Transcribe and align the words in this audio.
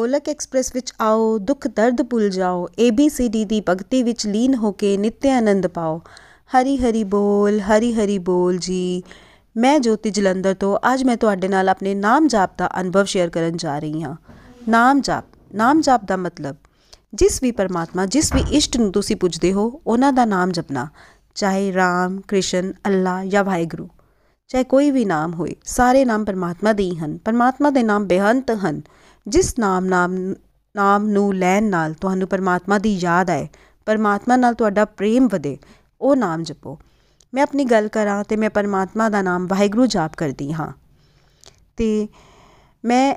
ਗੋਲਕ 0.00 0.28
ਐਕਸਪ੍ਰੈਸ 0.28 0.70
ਵਿੱਚ 0.74 0.92
ਆਓ, 1.00 1.38
ਦੁੱਖ 1.38 1.66
ਦਰਦ 1.68 2.02
ਭੁੱਲ 2.02 2.30
ਜਾਓ 2.30 2.66
ABCD 2.66 3.44
ਦੀ 3.44 3.62
ਭਗਤੀ 3.68 4.02
ਵਿੱਚ 4.02 4.26
ਲੀਨ 4.26 4.54
ਹੋ 4.54 4.72
ਕੇ 4.72 4.96
ਨਿੱਤ 4.96 5.26
ਆਨੰਦ 5.26 5.66
ਪਾਓ। 5.66 6.00
ਹਰੀ 6.50 6.76
ਹਰੀ 6.76 7.04
ਬੋਲ, 7.04 7.58
ਹਰੀ 7.60 7.92
ਹਰੀ 7.94 8.18
ਬੋਲ 8.18 8.58
ਜੀ। 8.58 9.02
ਮੈਂ 9.56 9.78
ਜੋਤੀ 9.80 10.10
ਜਲੰਧਰ 10.10 10.54
ਤੋਂ, 10.54 10.78
ਅੱਜ 10.94 11.04
ਮੈਂ 11.04 11.16
ਤੁਹਾਡੇ 11.16 11.48
ਨਾਲ 11.48 11.68
ਆਪਣੇ 11.68 11.94
ਨਾਮ 11.94 12.28
ਜਾਪ 12.28 12.50
ਦਾ 12.58 12.70
ਅਨੁਭਵ 12.80 13.04
ਸ਼ੇਅਰ 13.04 13.28
ਕਰਨ 13.28 13.56
ਜਾ 13.56 13.78
ਰਹੀ 13.78 14.02
ਹਾਂ। 14.02 14.16
ਨਾਮ 14.68 15.00
ਜਾਪ 15.00 15.24
ਨਾਮ 15.54 15.80
ਜਾਪ 15.80 16.04
ਦਾ 16.04 16.16
ਮਤਲਬ, 16.16 16.56
ਜਿਸ 17.14 17.42
ਵੀ 17.42 17.50
ਪਰਮਾਤਮਾ, 17.50 18.06
ਜਿਸ 18.06 18.34
ਵੀ 18.34 18.44
ਇਸ਼ਟ 18.52 18.76
ਨੂੰ 18.76 18.92
ਤੁਸੀਂ 18.92 19.16
ਪੁੱਜਦੇ 19.16 19.52
ਹੋ, 19.52 19.82
ਉਹਨਾਂ 19.86 20.12
ਦਾ 20.12 20.24
ਨਾਮ 20.24 20.50
ਜਪਣਾ। 20.50 20.88
ਚਾਹੇ 21.34 21.72
ਰਾਮ, 21.72 22.20
ਕ੍ਰਿਸ਼ਨ, 22.28 22.72
ਅੱਲਾ 22.86 23.24
ਜਾਂ 23.24 23.44
ਵਾਹਿਗੁਰੂ, 23.44 23.88
ਚਾਹੇ 24.48 24.64
ਕੋਈ 24.64 24.90
ਵੀ 24.90 25.04
ਨਾਮ 25.04 25.34
ਹੋਏ, 25.34 25.54
ਸਾਰੇ 25.64 26.04
ਨਾਮ 26.04 26.24
ਪਰਮਾਤਮਾ 26.24 26.72
ਦੇ 26.72 26.82
ਹੀ 26.82 26.96
ਹਨ। 26.96 27.18
ਪਰਮਾਤਮਾ 27.18 27.70
ਦੇ 27.70 27.82
ਨਾਮ 27.82 28.04
ਬੇਅੰਤ 28.04 28.50
ਹਨ। 28.50 28.80
ਜਿਸ 29.28 29.58
ਨਾਮ 29.58 29.84
ਨਾਮ 29.84 30.34
ਨਾਮ 30.76 31.08
ਨੂੰ 31.08 31.34
ਲੈਣ 31.34 31.64
ਨਾਲ 31.64 31.92
ਤੁਹਾਨੂੰ 31.92 32.28
ਪਰਮਾਤਮਾ 32.28 32.78
ਦੀ 32.78 32.96
ਯਾਦ 32.96 33.30
ਆਏ, 33.30 33.48
ਪਰਮਾਤਮਾ 33.86 34.36
ਨਾਲ 34.36 34.54
ਤੁਹਾਡਾ 34.54 34.84
ਪ੍ਰੇਮ 34.84 35.28
ਵਧੇ, 35.28 35.58
ਉਹ 36.00 36.16
ਨਾਮ 36.16 36.42
ਜਪੋ। 36.42 36.78
ਮੈਂ 37.34 37.42
ਆਪਣੀ 37.42 37.64
ਗੱਲ 37.64 37.88
ਕਰਾਂ 37.88 38.24
ਤੇ 38.24 38.36
ਮੈਂ 38.36 38.50
ਪਰਮਾਤਮਾ 38.50 39.08
ਦਾ 39.08 39.22
ਨਾਮ 39.22 39.46
ਵਾਹਿਗੁਰੂ 39.46 39.86
ਜਾਪ 39.86 40.12
ਕਰਦੀ 40.16 40.52
ਹਾਂ। 40.52 40.72
ਤੇ 41.76 42.08
ਮੈਂ 42.84 43.14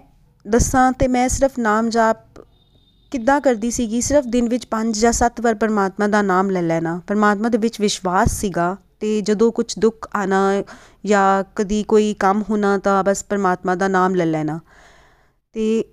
ਦੱਸਾਂ 0.48 0.92
ਤੇ 0.92 1.08
ਮੈਂ 1.08 1.30
ਸਿਰਫ 1.30 1.60
ਨਾਮ 1.60 1.90
ਜਾਪ 1.90 2.18
ਕਿੱਦਾਂ 3.12 3.42
ਕਰਦੀ 3.42 3.72
ਸੀਗੀ, 3.72 4.02
ਸਿਰਫ 4.02 4.26
ਦਿਨ 4.26 4.50
ਵਿੱਚ 4.50 4.66
5 4.66 5.00
ਜਾਂ 5.00 5.12
7 5.12 5.42
ਵਾਰ 5.42 5.56
ਪਰਮਾਤਮਾ 5.56 6.08
ਦਾ 6.08 6.22
ਨਾਮ 6.22 6.50
ਲੈ 6.50 6.62
ਲੈਣਾ। 6.62 7.02
ਪਰਮਾਤਮਾ 7.08 7.50
ਦੇ 7.50 7.58
ਵਿੱਚ 7.58 7.82
ਵਿਸ਼ਵਾਸ 7.82 8.32
ਸੀਗਾ 8.32 8.78
ਤੇ 9.00 9.22
ਜਦੋਂ 9.22 9.52
ਕੁਝ 9.52 9.80
ਦੁੱਖ 9.80 10.08
ਆਣਾ 10.16 10.64
ਜਾਂ 11.06 11.44
ਕਦੀ 11.56 11.84
ਕੋਈ 11.84 12.14
ਕੰਮ 12.14 12.44
ਹੋਣਾ 12.50 12.78
ਤਾਂ 12.78 13.04
ਬਸ 13.04 13.24
ਪਰਮਾਤਮਾ 13.24 13.76
ਦਾ 13.76 13.88
ਨਾਮ 13.88 14.16
ਲੈ 14.16 14.26
ਲੈਣਾ। 14.26 14.60
ਤੇ 15.54 15.93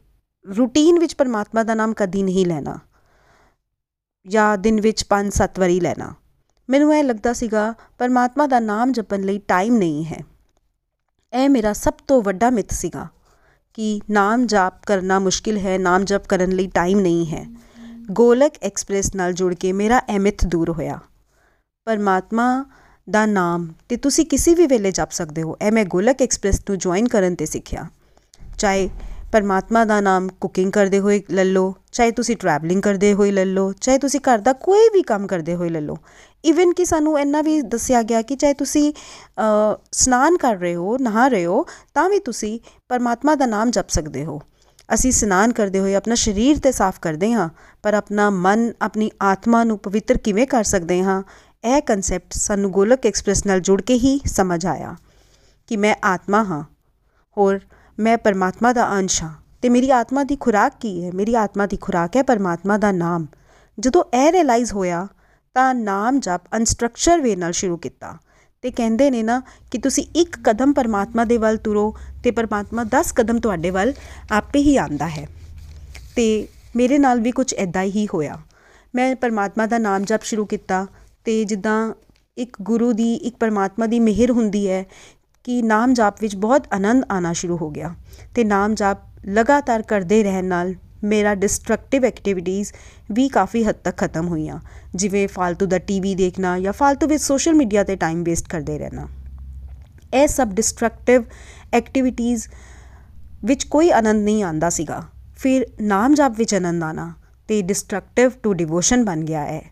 ਰੂਟੀਨ 0.57 0.99
ਵਿੱਚ 0.99 1.15
ਪਰਮਾਤਮਾ 1.15 1.63
ਦਾ 1.63 1.75
ਨਾਮ 1.75 1.95
ਕਦੀ 1.95 2.23
ਨਹੀਂ 2.23 2.47
ਲੈਣਾ 2.47 2.79
ਜਾਂ 4.27 4.59
ਦਿਨ 4.59 4.81
ਵਿੱਚ 4.81 5.05
5-7 5.05 5.59
ਵਾਰੀ 5.59 5.81
ਲੈਣਾ। 5.81 6.15
ਮੈਨੂੰ 6.71 6.95
ਇਹ 6.97 7.05
ਲੱਗਦਾ 7.05 7.33
ਸੀਗਾ, 7.33 7.75
ਪਰਮਾਤਮਾ 7.99 8.47
ਦਾ 8.47 8.61
ਨਾਮ 8.61 8.93
ਜਪਣ 8.93 9.21
ਲਈ 9.21 9.39
ਟਾਈਮ 9.39 9.77
ਨਹੀਂ 9.77 10.05
ਹੈ। 10.05 10.25
ਇਹ 11.33 11.49
ਮੇਰਾ 11.49 11.73
ਸਭ 11.73 11.93
ਤੋਂ 11.93 12.23
ਵੱਡਾ 12.23 12.51
ਮਿੱਥ 12.51 12.73
ਸੀਗਾ 12.73 13.09
ਕਿ 13.75 14.01
ਨਾਮ 14.11 14.47
ਜਾਪ 14.47 14.87
ਕਰਨਾ 14.87 15.19
ਮੁਸ਼ਕਿਲ 15.19 15.59
ਹੈ, 15.59 15.79
ਨਾਮ 15.79 16.05
ਜਪ 16.05 16.27
ਕਰਨ 16.27 16.51
ਲਈ 16.51 16.67
ਟਾਈਮ 16.67 17.01
ਨਹੀਂ 17.01 17.27
ਹੈ। 17.27 17.47
ਗੋਲਕ 18.13 18.53
ਐਕਸਪ੍ਰੈਸ 18.63 19.15
ਨਾਲ 19.15 19.33
ਜੁੜ 19.33 19.55
ਕੇ 19.55 19.73
ਮੇਰਾ 19.73 20.03
ਇਹ 20.09 20.21
ਮਿੱਥ 20.21 20.47
ਦੂਰ 20.47 20.71
ਹੋਇਆ। 20.71 20.99
ਪਰਮਾਤਮਾ 21.85 22.65
ਦਾ 23.11 23.27
ਨਾਮ, 23.27 23.73
ਤੇ 23.89 23.97
ਤੁਸੀਂ 23.97 24.27
ਕਿਸੇ 24.27 24.55
ਵੀ 24.55 24.67
ਵੇਲੇ 24.67 24.91
ਜਪ 24.91 25.11
ਸਕਦੇ 25.11 25.43
ਹੋ। 25.43 25.57
ਇਹ 25.63 25.73
ਮੈਂ 25.73 25.85
ਗੋਲਕ 25.85 26.23
ਐਕਸਪ੍ਰੈਸ 26.23 26.61
ਨੂੰ 26.61 26.79
ਜੁਆਇਨ 26.79 27.09
ਕਰਨ 27.09 27.35
ਤੇ 27.35 27.47
ਸਿੱਖਿਆ। 27.47 27.87
ਚਾਹੇ 28.59 28.91
ਪਰਮਾਤਮਾ 29.33 29.85
ਦਾ 29.85 30.01
ਨਾਮ 30.01 30.29
ਕੁਕਿੰਗ 30.41 30.73
ਕਰਦੇ 30.73 30.99
ਹੋਏ 31.01 31.23
ਲੈ 31.31 31.45
ਲਓ, 31.45 31.75
ਚਾਹੇ 31.93 32.11
ਤੁਸੀਂ 32.11 32.37
ਟਰੈਵਲਿੰਗ 32.37 32.83
ਕਰਦੇ 32.83 33.13
ਹੋਏ 33.15 33.31
ਲੈ 33.31 33.45
ਲਓ, 33.45 33.73
ਚਾਹੇ 33.73 33.99
ਤੁਸੀਂ 33.99 34.21
ਘਰ 34.21 34.39
ਦਾ 34.39 34.53
ਕੋਈ 34.53 34.89
ਵੀ 34.95 35.03
ਕੰਮ 35.03 35.27
ਕਰਦੇ 35.27 35.55
ਹੋਏ 35.55 35.69
ਲੈ 35.69 35.81
ਲਓ। 35.81 35.97
ਇਵਨ 36.45 36.73
ਕਿ 36.73 36.85
ਸਾਨੂੰ 36.85 37.19
ਇੰਨਾ 37.21 37.43
ਵੀ 37.43 37.61
ਦੱਸਿਆ 37.63 38.03
ਗਿਆ 38.03 38.23
ਕਿ 38.23 38.37
ਚਾਹੇ 38.37 38.55
ਤੁਸੀਂ 38.55 38.93
ਸਨਾਨ 39.95 40.37
ਕਰ 40.37 40.57
ਰਹੇ 40.57 40.75
ਹੋ, 40.75 40.97
ਨਹਾ 40.99 41.27
ਰਹੇ 41.29 41.47
ਹੋ, 41.47 41.65
ਤਾਂ 41.95 42.09
ਵੀ 42.11 42.19
ਤੁਸੀਂ 42.21 42.59
ਪਰਮਾਤਮਾ 42.91 43.35
ਦਾ 43.35 43.47
ਨਾਮ 43.47 43.71
ਜਪ 43.71 43.89
ਸਕਦੇ 43.89 44.25
ਹੋ। 44.25 44.41
ਅਸੀਂ 44.89 45.13
ਸਨਾਨ 45.13 45.53
ਕਰਦੇ 45.53 45.81
ਹੋਏ 45.81 45.95
ਆਪਣਾ 45.95 46.15
ਸਰੀਰ 46.15 46.59
ਤੇ 46.59 46.73
ਸਾਫ਼ 46.73 47.01
ਕਰਦੇ 47.01 47.33
ਹਾਂ, 47.33 47.49
ਪਰ 47.85 47.95
ਆਪਣਾ 47.95 48.29
ਮਨ, 48.31 48.73
ਆਪਣੀ 48.83 49.11
ਆਤਮਾ 49.23 49.63
ਨੂੰ 49.65 49.79
ਪਵਿੱਤਰ 49.79 50.19
ਕਿਵੇਂ 50.19 50.47
ਕਰ 50.47 50.65
ਸਕਦੇ 50.65 51.03
ਹਾਂ, 51.03 51.23
ਇਹ 51.65 51.81
ਕਨਸੈਪਟ 51.83 52.33
ਸਾਨੂੰ 52.33 52.71
ਗੋਲਕ 52.73 53.07
ਐਕਸਪ੍ਰੈਸ 53.07 53.47
ਨਾਲ 53.47 53.61
ਜੁੜ 53.61 53.81
ਕੇ 53.83 53.95
ਹੀ 53.95 54.19
ਸਮਝ 54.27 54.65
ਆਇਆ 54.67 54.95
ਕਿ 55.69 55.77
ਮੈਂ 55.77 55.95
ਆਤਮਾ 56.05 56.43
ਹਾਂ। 56.45 56.63
ਹੋਰ 57.37 57.61
ਮੈਂ 58.01 58.19
ਪਰਮਾਤਮਾ 58.19 58.73
ਦਾ 58.73 58.93
ਅੰਸ਼ 58.93 59.23
ਹਾਂ। 59.23 59.35
ਤੇ 59.63 59.69
ਮੇਰੀ 59.69 59.91
ਆਤਮਾ 59.91 60.25
ਦੀ 60.25 60.37
ਖੁਰਾਕ 60.37 60.73
ਕੀ 60.81 61.05
ਹੈ? 61.05 61.11
ਮੇਰੀ 61.15 61.35
ਆਤਮਾ 61.35 61.67
ਦੀ 61.67 61.77
ਖੁਰਾਕ 61.77 62.17
ਹੈ 62.17 62.23
ਪਰਮਾਤਮਾ 62.23 62.79
ਦਾ 62.79 62.93
ਨਾਮ। 62.93 63.27
ਜਦੋਂ 63.81 64.05
ਇਹ 64.17 64.33
ਰਿਅਲਾਈਜ਼ 64.33 64.73
ਹੋਇਆ, 64.73 65.09
ਤਾਂ 65.55 65.75
ਨਾਮ 65.75 66.21
ਜਪ 66.21 66.41
ਅਨਸਟਰਕਚਰ 66.57 67.21
ਵੇ 67.21 67.37
ਨਾਲ 67.37 67.53
ਸ਼ੁਰੂ 67.53 67.77
ਕੀਤਾ। 67.77 68.19
ਤੇ 68.63 68.71
ਕਹਿੰਦੇ 68.71 69.11
ਨੇ 69.11 69.23
ਨਾ 69.23 69.43
ਕਿ 69.71 69.79
ਤੁਸੀਂ 69.79 70.05
ਇੱਕ 70.17 70.37
ਕਦਮ 70.45 70.73
ਪਰਮਾਤਮਾ 70.73 71.25
ਦੇ 71.25 71.37
ਵੱਲ 71.37 71.57
ਤੁਰੋ 71.57 71.95
ਤੇ 72.25 72.31
ਪਰਮਾਤਮਾ 72.31 72.85
10 72.85 73.13
ਕਦਮ 73.13 73.39
ਤੁਹਾਡੇ 73.39 73.71
ਵੱਲ 73.71 73.93
ਆਪੇ 74.33 74.59
ਹੀ 74.59 74.77
ਆਂਦਾ 74.77 75.09
ਹੈ। 75.09 75.29
ਤੇ 76.17 76.49
ਮੇਰੇ 76.77 76.99
ਨਾਲ 76.99 77.21
ਵੀ 77.21 77.31
ਕੁਝ 77.31 77.55
ਐਦਾਂ 77.55 77.83
ਹੀ 77.83 78.07
ਹੋਇਆ। 78.15 78.39
ਮੈਂ 78.95 79.17
ਪਰਮਾਤਮਾ 79.17 79.67
ਦਾ 79.67 79.79
ਨਾਮ 79.79 80.05
ਜਪ 80.05 80.23
ਸ਼ੁਰੂ 80.23 80.47
ਕੀਤਾ 80.47 80.87
ਤੇ 81.25 81.45
ਜਿੱਦਾਂ 81.45 81.95
ਇੱਕ 82.39 82.57
ਗੁਰੂ 82.63 82.93
ਦੀ, 82.93 83.15
ਇੱਕ 83.15 83.37
ਪਰਮਾਤਮਾ 83.37 83.87
ਦੀ 83.87 84.01
ਮਿਹਰ 84.01 84.31
ਹੁੰਦੀ 84.31 84.69
ਹੈ 84.69 84.87
ਕਿ 85.45 85.63
ਨਾਮ 85.63 85.93
ਜਾਪ 85.93 86.15
ਵਿੱਚ 86.21 86.37
ਬਹੁਤ 86.37 86.67
ਆਨੰਦ 86.73 87.05
ਆਣਾ 87.11 87.33
ਸ਼ੁਰੂ 87.33 87.57
ਹੋ 87.57 87.71
ਗਿਆ 87.71 87.95
ਤੇ 88.35 88.45
ਨਾਮ 88.45 88.75
ਜਾਪ 88.75 88.99
ਲਗਾਤਾਰ 89.27 89.83
ਕਰਦੇ 89.83 90.23
ਰਹਿਣ 90.23 90.45
ਨਾਲ 90.45 90.75
ਮੇਰਾ 91.05 91.35
ਡਿਸਟਰਕਟਿਵ 91.35 92.05
ਐਕਟੀਵਿਟੀਜ਼ 92.05 92.73
ਵੀ 93.13 93.29
ਕਾਫੀ 93.29 93.65
ਹੱਦ 93.65 93.75
ਤੱਕ 93.75 93.97
ਖਤਮ 93.97 94.29
ਹੋਈਆਂ, 94.29 94.61
ਜਿਵੇਂ 94.95 95.29
ਫालतू 95.29 95.67
ਦਾ 95.67 95.79
ਟੀਵੀ 95.79 96.15
ਦੇਖਣਾ 96.15 96.59
ਜਾਂ 96.59 96.73
ਫालतू 96.73 97.09
ਵਿੱਚ 97.09 97.23
ਸੋਸ਼ਲ 97.23 97.55
ਮੀਡੀਆ 97.55 97.85
ਤੇ 97.85 97.97
ਟਾਈਮ 97.97 98.23
ਵੇਸਟ 98.23 98.49
ਕਰਦੇ 98.49 98.79
ਰਹਿਣਾ। 98.79 99.07
ਇਹ 100.15 100.29
ਸਭ 100.29 100.49
ਡਿਸਟਰਕਟਿਵ 100.49 101.25
ਐਕਟੀਵਿਟੀਜ਼ 101.73 102.49
ਵਿੱਚ 103.45 103.65
ਕੋਈ 103.65 103.91
ਆਨੰਦ 103.91 104.25
ਨਹੀਂ 104.25 104.45
ਆਂਦਾ 104.45 104.71
ਸੀਗਾ। 104.71 105.03
ਫਿਰ 105.37 105.67
ਨਾਮ 105.81 106.15
ਜਾਪ 106.15 106.33
ਵਿੱਚ 106.39 106.55
ਆਨੰਦ 106.55 106.85
ਆਣਾ 106.85 107.13
ਤੇ 107.49 107.63
ਡਿਸਟਰਕਟਿਵ 107.63 108.31
ਟੂ 108.43 108.53
ਡਿਵੋਸ਼ਨ 108.53 109.05
ਬਣ 109.05 109.21
ਗਿਆ 109.21 109.45
ਹੈ 109.45 109.63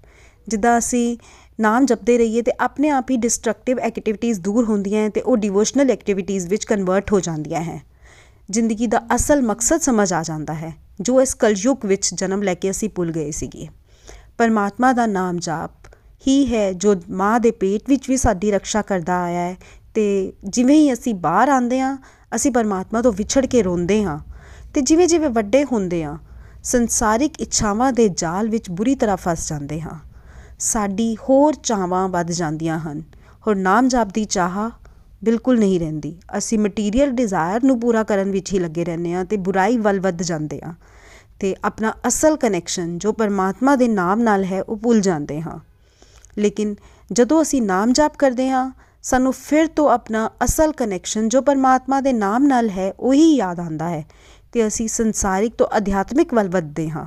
ਜਿੱਦਾਂ 0.48 0.78
ਅਸੀਂ 0.78 1.18
ਨਾਮ 1.58 1.86
ਜਪਦੇ 1.86 2.16
ਰਹੀਏ 2.18 2.42
ਤੇ 2.42 2.52
ਆਪਣੇ 2.60 2.88
ਆਪ 2.88 3.10
ਹੀ 3.10 3.16
ਡਿਸਟਰਕਟਿਵ 3.16 3.78
ਐਕਟੀਵਿਟੀਜ਼ 3.78 4.40
ਦੂਰ 4.40 4.64
ਹੁੰਦੀਆਂ 4.64 5.02
ਹੈ 5.02 5.08
ਤੇ 5.08 5.20
ਉਹ 5.20 5.36
ਡਿਵੋਸ਼ਨਲ 5.36 5.90
ਐਕਟੀਵਿਟੀਜ਼ 5.90 6.46
ਵਿੱਚ 6.48 6.64
ਕਨਵਰਟ 6.64 7.12
ਹੋ 7.12 7.20
ਜਾਂਦੀਆਂ 7.20 7.62
ਹੈ। 7.62 7.80
ਜ਼ਿੰਦਗੀ 8.48 8.86
ਦਾ 8.86 9.00
ਅਸਲ 9.14 9.42
ਮਕਸਦ 9.42 9.80
ਸਮਝ 9.80 10.12
ਆ 10.12 10.22
ਜਾਂਦਾ 10.22 10.54
ਹੈ, 10.54 10.72
ਜੋ 11.00 11.20
ਇਸ 11.20 11.34
ਕਲਯੁਗ 11.34 11.86
ਵਿੱਚ 11.86 12.14
ਜਨਮ 12.14 12.42
ਲੈ 12.42 12.54
ਕੇ 12.54 12.70
ਅਸੀਂ 12.70 12.88
ਭੁੱਲ 12.88 13.10
ਗਏ 13.12 13.30
ਸੀਗੇ। 13.30 13.68
ਪਰਮਾਤਮਾ 14.38 14.92
ਦਾ 14.92 15.06
ਨਾਮ 15.06 15.38
ਜਾਪ, 15.38 15.70
ਹੀ 16.26 16.54
ਹੈ 16.54 16.72
ਜੋ 16.72 16.94
ਮਾਂ 17.10 17.38
ਦੇ 17.40 17.50
ਪੇਟ 17.50 17.88
ਵਿੱਚ 17.88 18.08
ਵੀ 18.10 18.16
ਸਾਡੀ 18.16 18.50
ਰੱਖਿਆ 18.50 18.82
ਕਰਦਾ 18.82 19.22
ਆਇਆ 19.22 19.40
ਹੈ 19.40 19.56
ਤੇ 19.94 20.32
ਜਿਵੇਂ 20.44 20.76
ਹੀ 20.76 20.92
ਅਸੀਂ 20.92 21.14
ਬਾਹਰ 21.14 21.48
ਆਉਂਦੇ 21.48 21.80
ਹਾਂ, 21.80 21.96
ਅਸੀਂ 22.34 22.52
ਪਰਮਾਤਮਾ 22.52 23.02
ਤੋਂ 23.02 23.12
ਵਿਛੜ 23.12 23.46
ਕੇ 23.46 23.62
ਰੋਂਦੇ 23.62 24.02
ਹਾਂ 24.04 24.18
ਤੇ 24.74 24.80
ਜਿਵੇਂ 24.80 25.06
ਜਿਵੇਂ 25.08 25.30
ਵੱਡੇ 25.30 25.64
ਹੁੰਦੇ 25.64 26.04
ਹਾਂ, 26.04 26.18
ਸੰਸਾਰਿਕ 26.62 27.40
ਇੱਛਾਵਾਂ 27.40 27.92
ਦੇ 27.92 28.08
ਜਾਲ 28.08 28.48
ਵਿੱਚ 28.48 28.70
ਬੁਰੀ 28.70 28.94
ਤਰ੍ਹਾਂ 28.94 29.16
ਫਸ 29.16 29.48
ਜਾਂਦੇ 29.48 29.80
ਹਾਂ। 29.80 30.07
ਸਾਡੀ 30.58 31.16
ਹੋਰ 31.16 31.54
ਚਾਹਾਂ 31.54 32.08
ਵੱਧ 32.08 32.30
ਜਾਂਦੀਆਂ 32.30 32.78
ਹਨ। 32.78 33.02
ਹੋਰ 33.46 33.56
ਨਾਮ 33.56 33.88
ਜਾਪ 33.88 34.08
ਦੀ 34.14 34.24
ਚਾਹ 34.24 34.70
ਬਿਲਕੁਲ 35.24 35.58
ਨਹੀਂ 35.58 35.78
ਰਹਿੰਦੀ। 35.80 36.14
ਅਸੀਂ 36.38 36.58
ਮਟੀਰੀਅਲ 36.58 37.10
ਡਿਜ਼ਾਇਰ 37.10 37.64
ਨੂੰ 37.64 37.78
ਪੂਰਾ 37.80 38.02
ਕਰਨ 38.02 38.30
ਵਿੱਚ 38.30 38.52
ਹੀ 38.52 38.58
ਲੱਗੇ 38.58 38.84
ਰਹਿੰਦੇ 38.84 39.12
ਹਾਂ 39.12 39.24
ਤੇ 39.24 39.36
ਬੁਰਾਈ 39.36 39.76
ਵੱਲ 39.76 40.00
ਵੱਧ 40.00 40.22
ਜਾਂਦੇ 40.22 40.60
ਹਾਂ 40.64 40.74
ਤੇ 41.40 41.54
ਆਪਣਾ 41.64 41.92
ਅਸਲ 42.08 42.36
ਕਨੈਕਸ਼ਨ 42.36 42.98
ਜੋ 42.98 43.12
ਪਰਮਾਤਮਾ 43.12 43.76
ਦੇ 43.76 43.88
ਨਾਮ 43.88 44.20
ਨਾਲ 44.20 44.44
ਹੈ, 44.44 44.62
ਉਹ 44.62 44.76
ਭੁੱਲ 44.76 45.00
ਜਾਂਦੇ 45.00 45.40
ਹਾਂ। 45.40 45.58
ਲੇਕਿਨ 46.38 46.74
ਜਦੋਂ 47.12 47.42
ਅਸੀਂ 47.42 47.62
ਨਾਮ 47.62 47.92
ਜਾਪ 47.92 48.16
ਕਰਦੇ 48.16 48.48
ਹਾਂ, 48.50 48.70
ਸਾਨੂੰ 49.02 49.32
ਫਿਰ 49.32 49.66
ਤੋਂ 49.66 49.88
ਆਪਣਾ 49.90 50.30
ਅਸਲ 50.44 50.72
ਕਨੈਕਸ਼ਨ 50.72 51.28
ਜੋ 51.28 51.42
ਪਰਮਾਤਮਾ 51.42 52.00
ਦੇ 52.00 52.12
ਨਾਮ 52.12 52.46
ਨਾਲ 52.46 52.70
ਹੈ, 52.70 52.92
ਉਹੀ 53.00 53.34
ਯਾਦ 53.34 53.60
ਆਉਂਦਾ 53.60 53.88
ਹੈ 53.88 54.04
ਤੇ 54.52 54.66
ਅਸੀਂ 54.66 54.88
ਸੰਸਾਰਿਕ 54.88 55.54
ਤੋਂ 55.54 55.66
ਅਧਿਆਤਮਿਕ 55.76 56.34
ਵੱਲ 56.34 56.48
ਵੱਧਦੇ 56.48 56.90
ਹਾਂ। 56.90 57.06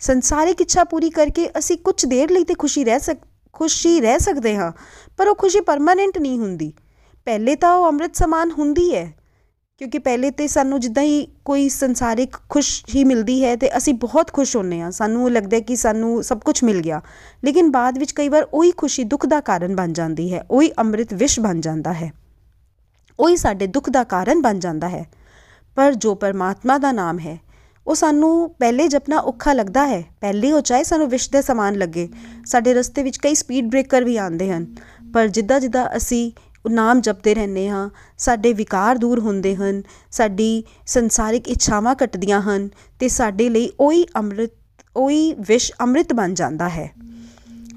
ਸੰਸਾਰਿਕ 0.00 0.60
ਇੱਛਾ 0.60 0.84
ਪੂਰੀ 0.84 1.10
ਕਰਕੇ 1.10 1.48
ਅਸੀਂ 1.58 1.76
ਕੁਝ 1.78 2.04
ਦੇਰ 2.06 2.30
ਲਈ 2.30 2.44
ਤੇ 2.44 2.54
ਖੁਸ਼ੀ 2.54 2.84
ਰਹਿ 2.84 3.00
ਸਕ, 3.00 3.16
ਖੁਸ਼ੀ 3.54 4.00
ਰਹਿ 4.00 4.18
ਸਕਦੇ 4.18 4.56
ਹਾਂ, 4.56 4.72
ਪਰ 5.18 5.28
ਉਹ 5.28 5.34
ਖੁਸ਼ੀ 5.34 5.60
ਪਰਮਾਨੈਂਟ 5.62 6.18
ਨਹੀਂ 6.18 6.38
ਹੁੰਦੀ। 6.38 6.72
ਪਹਿਲੇ 7.26 7.56
ਤਾਂ 7.56 7.74
ਉਹ 7.76 7.88
ਅੰਮ੍ਰਿਤ 7.88 8.16
ਸਮਾਨ 8.16 8.50
ਹੁੰਦੀ 8.50 8.94
ਹੈ, 8.94 9.12
ਕਿਉਂਕਿ 9.80 9.98
ਪਹਿਲੇ 9.98 10.30
ਤੇ 10.30 10.46
ਸਾਨੂੰ 10.48 10.78
ਜਿੱਦਾਂ 10.80 11.02
ਹੀ 11.02 11.26
ਕੋਈ 11.44 11.68
ਸੰਸਾਰਿਕ 11.68 12.36
ਖੁਸ਼ੀ 12.50 13.04
ਮਿਲਦੀ 13.04 13.42
ਹੈ 13.44 13.54
ਤੇ 13.56 13.70
ਅਸੀਂ 13.76 13.94
ਬਹੁਤ 13.96 14.32
ਖੁਸ਼ 14.32 14.56
ਹੁੰਨੇ 14.56 14.80
ਆ 14.82 14.90
ਸਾਨੂੰ 14.90 15.30
ਲੱਗਦਾ 15.32 15.58
ਕਿ 15.60 15.76
ਸਾਨੂੰ 15.76 16.22
ਸਭ 16.24 16.38
ਕੁਝ 16.40 16.62
ਮਿਲ 16.64 16.80
ਗਿਆ, 16.82 17.00
ਲੇਕਿਨ 17.44 17.70
ਬਾਅਦ 17.70 17.98
ਵਿੱਚ 17.98 18.12
ਕਈ 18.12 18.28
ਵਾਰ 18.28 18.46
ਉਹੀ 18.52 18.70
ਖੁਸ਼ੀ 18.76 19.04
ਦੁੱਖ 19.04 19.26
ਦਾ 19.26 19.40
ਕਾਰਨ 19.42 19.76
ਬਣ 19.76 19.92
ਜਾਂਦੀ 19.92 20.32
ਹੈ, 20.32 20.44
ਉਹੀ 20.50 20.70
ਅੰਮ੍ਰਿਤ 20.78 21.14
ਵਿਸ਼ 21.14 21.38
ਬਣ 21.40 21.60
ਜਾਂਦਾ 21.60 21.92
ਹੈ, 21.92 22.12
ਉਹੀ 23.18 23.36
ਸਾਡੇ 23.36 23.66
ਦੁੱਖ 23.68 23.90
ਦਾ 23.90 24.04
ਕਾਰਨ 24.06 24.42
ਬਣ 24.42 24.58
ਜਾਂਦਾ 24.58 24.88
ਹੈ। 24.88 25.04
ਪਰ 25.76 25.94
ਜੋ 25.94 26.14
ਪਰਮਾਤਮਾ 26.16 26.78
ਦਾ 26.78 26.92
ਨਾਮ 26.92 27.18
ਹੈ 27.18 27.38
ਉਹ 27.90 27.94
ਸਾਨੂੰ 27.94 28.50
ਪਹਿਲੇ 28.50 28.88
ਜਪਣਾ 28.88 29.16
ਔਖਾ 29.18 29.52
ਲੱਗਦਾ 29.52 29.86
ਹੈ। 29.86 30.02
ਪਹਿਲੇ 30.20 30.52
ਉਹ 30.52 30.60
ਚਾਹੇ 30.60 30.84
ਸਾਨੂੰ 30.84 31.08
ਵਿਸ਼ 31.08 31.30
ਦੇ 31.30 31.42
ਸਮਾਨ 31.42 31.74
ਲੱਗੇ, 31.74 32.08
ਸਾਡੇ 32.46 32.74
ਰਸਤੇ 32.74 33.02
ਵਿੱਚ 33.02 33.16
ਕਈ 33.16 33.34
ਸਪੀਡ 33.34 33.70
ਬ੍ਰੇਕਰ 33.70 34.04
ਵੀ 34.04 34.16
ਆਉਂਦੇ 34.16 34.52
ਹਨ। 34.52 34.66
ਪਰ 35.14 35.28
ਜਿੱਦਾਂ 35.28 35.60
ਜਿੱਦਾਂ 35.60 35.86
ਅਸੀਂ 35.96 36.32
ਨਾਮ 36.70 37.00
ਜਪਦੇ 37.00 37.34
ਰਹਿੰਦੇ 37.34 37.68
ਹਾਂ, 37.68 37.90
ਸਾਡੇ 38.18 38.52
ਵਿਕਾਰ 38.52 38.98
ਦੂਰ 38.98 39.20
ਹੁੰਦੇ 39.20 39.56
ਹਨ, 39.56 39.82
ਸਾਡੀ 40.10 40.64
ਸੰਸਾਰਿਕ 40.86 41.48
ਇੱਛਾਵਾਂ 41.48 41.94
ਘਟਦੀਆਂ 42.04 42.40
ਹਨ 42.40 42.66
ਅਤੇ 42.66 43.08
ਸਾਡੇ 43.08 43.48
ਲਈ 43.48 43.70
ਉਹੀ 43.80 44.04
ਅੰਮ੍ਰਿਤ, 44.16 44.52
ਉਹੀ 44.96 45.34
ਵਿਸ਼ 45.34 45.72
ਅੰਮ੍ਰਿਤ 45.80 46.12
ਬਣ 46.12 46.34
ਜਾਂਦਾ 46.34 46.68
ਹੈ। 46.68 46.94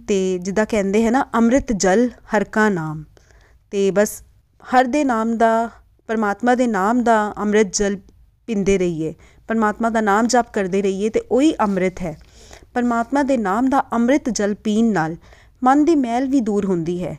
ਅਤੇ 0.06 0.40
ਜਿੱਦਾਂ 0.42 0.66
ਕਹਿੰਦੇ 0.66 1.06
ਹੈ 1.06 1.12
ਨਾ, 1.12 1.26
ਅੰਮ੍ਰਿਤ 1.36 1.74
ਜਲ 1.74 2.10
ਹਰ 2.36 2.44
ਕਾ 2.44 2.70
ਨਾਮ। 2.70 3.04
ਅਤੇ 3.04 3.92
ਬਸ 3.92 4.24
ਹਰ 4.64 4.86
ਦੇ 4.86 5.04
ਨਾਮ 5.04 5.38
ਦਾ, 5.38 5.70
ਪਰਮਾਤਮਾ 6.08 6.56
ਦੇ 6.56 6.68
ਨਾਮ 6.68 7.04
ਦਾ 7.04 7.34
ਅੰਮ੍ਰਿਤ 7.38 7.74
ਜਲ 7.74 7.98
ਪੀਂਦੇ 8.48 8.78
ਰਹੀਏ। 8.78 9.14
ਪਰਮਾਤਮਾ 9.48 9.90
ਦਾ 9.90 10.02
ਨਾਮ 10.02 10.28
ਜਪ 10.28 10.46
ਕਰਦੇ 10.54 10.82
ਰਹੀਏ 10.82 11.10
ਅਤੇ 11.10 11.22
ਉਹੀ 11.32 11.54
ਅੰਮ੍ਰਿਤ 11.54 12.02
ਹੈ। 12.02 12.18
ਪਰਮਾਤਮਾ 12.74 13.24
ਦੇ 13.24 13.38
ਨਾਮ 13.38 13.70
ਦਾ 13.70 13.84
ਅੰਮ੍ਰਿਤ 13.94 14.30
ਜਲ 14.30 14.54
ਪੀਣ 14.54 14.86
ਨਾਲ 14.86 15.16
ਮਨ 15.64 15.86
ਦੀ 15.86 15.96
ਮੈਲ 15.96 16.28
ਵੀ 16.28 16.40
ਦੂਰ 16.40 16.66
ਹੁੰਦੀ 16.66 17.04
ਹੈ। 17.04 17.18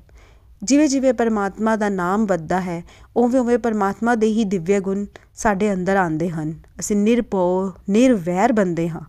ਜਿਵੇਂ 0.62 0.88
ਜਿਵੇਂ 0.88 1.12
ਪਰਮਾਤਮਾ 1.14 1.76
ਦਾ 1.76 1.88
ਨਾਮ 1.88 2.26
ਵੱਧਦਾ 2.26 2.60
ਹੈ, 2.60 2.84
ਉਵੇਂ 3.16 3.40
ਉਵੇਂ 3.40 3.58
ਪਰਮਾਤਮਾ 3.58 4.14
ਦੇ 4.14 4.26
ਹੀ 4.26 4.44
ਦਿਵਯ 4.44 4.80
ਗੁਣ 4.80 5.06
ਸਾਡੇ 5.34 5.72
ਅੰਦਰ 5.72 5.96
ਆਉਂਦੇ 5.96 6.28
ਹਨ। 6.30 6.54
ਅਸੀਂ 6.80 6.96
ਨਿਰਭਉ, 6.96 7.70
ਨਿਰਵੈਰ 7.90 8.52
ਬੰਦੇ 8.52 8.88
ਹਾਂ। 8.88 9.00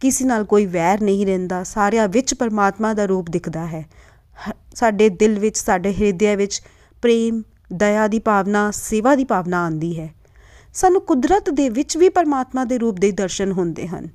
ਕਿਸੇ 0.00 0.24
ਨਾਲ 0.24 0.44
ਕੋਈ 0.44 0.66
ਵੈਰ 0.66 1.00
ਨਹੀਂ 1.00 1.26
ਰਹਿੰਦਾ। 1.26 1.62
ਸਾਰਿਆਂ 1.64 2.08
ਵਿੱਚ 2.08 2.34
ਪਰਮਾਤਮਾ 2.34 2.94
ਦਾ 2.94 3.04
ਰੂਪ 3.04 3.30
ਦਿਖਦਾ 3.30 3.66
ਹੈ। 3.66 3.86
ਸਾਡੇ 4.74 5.08
ਦਿਲ 5.08 5.38
ਵਿੱਚ, 5.38 5.58
ਸਾਡੇ 5.58 5.92
ਹਿਰਦੇ 5.92 6.36
ਵਿੱਚ 6.36 6.62
ਪ੍ਰੇਮ, 7.02 7.42
ਦਇਆ 7.72 8.08
ਦੀ 8.08 8.18
ਭਾਵਨਾ, 8.18 8.70
ਸੇਵਾ 8.70 9.14
ਦੀ 9.14 9.24
ਭਾਵਨਾ 9.24 9.64
ਆਉਂਦੀ 9.64 10.00
ਹੈ। 10.00 10.14
ਸਾਨੂੰ 10.74 11.00
ਕੁਦਰਤ 11.00 11.50
ਦੇ 11.50 11.68
ਵਿੱਚ 11.68 11.96
ਵੀ 11.96 12.08
ਪਰਮਾਤਮਾ 12.08 12.64
ਦੇ 12.64 12.78
ਰੂਪ 12.78 12.98
ਦੇ 12.98 13.10
ਦਰਸ਼ਨ 13.10 13.52
ਹੁੰਦੇ 13.52 13.86
ਹਨ। 13.86 14.08